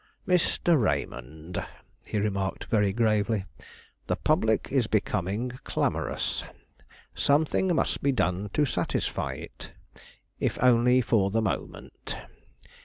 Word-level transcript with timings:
"Mr. 0.27 0.81
Raymond," 0.81 1.63
he 2.03 2.17
remarked 2.17 2.63
very 2.63 2.91
gravely; 2.91 3.45
"the 4.07 4.15
public 4.15 4.69
is 4.71 4.87
becoming 4.87 5.51
clamorous; 5.63 6.43
something 7.13 7.75
must 7.75 8.01
be 8.01 8.11
done 8.11 8.49
to 8.53 8.65
satisfy 8.65 9.33
it, 9.33 9.73
if 10.39 10.57
only 10.63 11.01
for 11.01 11.29
the 11.29 11.43
moment. 11.43 12.15